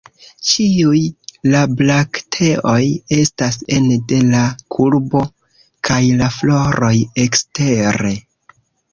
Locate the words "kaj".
5.89-5.99